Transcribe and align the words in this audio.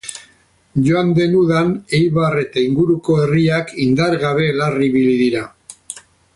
Joan 0.87 1.11
den 1.19 1.35
udan 1.41 1.69
Eibar 1.97 2.39
eta 2.45 2.63
inguruko 2.71 3.19
herriak 3.27 3.73
indar 3.87 4.19
gabe 4.27 4.51
larri 4.63 4.91
ibili 4.93 5.17
dira. 5.25 5.47